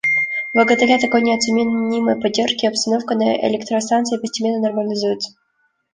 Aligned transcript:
Благодаря 0.55 0.97
такой 0.97 1.21
неоценимой 1.21 2.19
поддержке 2.19 2.67
обстановка 2.67 3.13
на 3.13 3.35
электростанции 3.47 4.17
постепенно 4.17 4.57
нормализуется. 4.59 5.33